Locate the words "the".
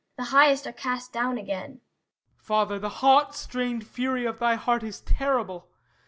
0.17-0.23, 2.79-2.89